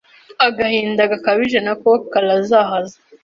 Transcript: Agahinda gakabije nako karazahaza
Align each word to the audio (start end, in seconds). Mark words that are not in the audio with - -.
Agahinda 0.47 1.01
gakabije 1.11 1.59
nako 1.65 1.89
karazahaza 2.11 2.97